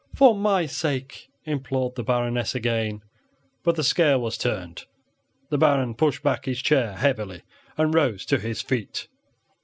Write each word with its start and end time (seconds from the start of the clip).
"For 0.15 0.33
my 0.33 0.65
sake," 0.65 1.29
implored 1.45 1.93
the 1.93 2.01
Baroness 2.03 2.55
again; 2.55 3.03
but 3.61 3.75
the 3.75 3.83
scale 3.83 4.19
was 4.19 4.35
turned. 4.35 4.85
The 5.49 5.59
Baron 5.59 5.93
pushed 5.93 6.23
back 6.23 6.45
his 6.45 6.59
chair 6.63 6.93
heavily 6.97 7.43
and 7.77 7.93
rose 7.93 8.25
to 8.25 8.39
his 8.39 8.63
feet. 8.63 9.09